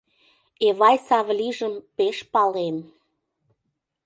Эвай 0.67 0.97
Савлийжым 1.07 1.73
пеш 1.97 2.17
палем. 2.33 2.77